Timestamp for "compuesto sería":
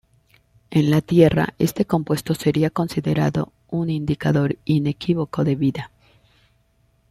1.85-2.71